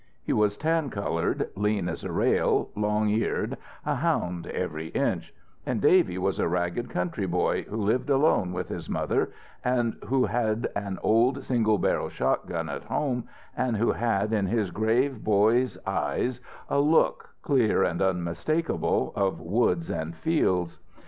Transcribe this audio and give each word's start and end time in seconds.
He 0.23 0.33
was 0.33 0.57
tan 0.57 0.89
coloured, 0.89 1.49
lean 1.55 1.87
as 1.87 2.03
a 2.03 2.11
rail, 2.11 2.69
long 2.75 3.07
eared, 3.09 3.55
a 3.85 3.93
hound 3.97 4.47
every 4.47 4.87
inch; 4.87 5.31
and 5.63 5.79
Davy 5.79 6.17
was 6.17 6.39
a 6.39 6.47
ragged 6.47 6.89
country 6.89 7.27
boy 7.27 7.65
who 7.65 7.75
lived 7.77 8.09
alone 8.09 8.51
with 8.51 8.67
his 8.69 8.89
mother, 8.89 9.29
and 9.63 9.95
who 10.07 10.25
had 10.25 10.67
an 10.75 10.97
old 11.03 11.43
single 11.43 11.77
barrel 11.77 12.09
shotgun 12.09 12.67
at 12.67 12.85
home, 12.85 13.25
and 13.55 13.77
who 13.77 13.91
had 13.91 14.33
in 14.33 14.47
his 14.47 14.71
grave 14.71 15.23
boy's 15.23 15.77
eyes 15.85 16.39
a 16.67 16.79
look, 16.79 17.29
clear 17.43 17.83
and 17.83 18.01
unmistakable, 18.01 19.13
of 19.15 19.39
woods 19.39 19.91
and 19.91 20.15
fields. 20.15 20.79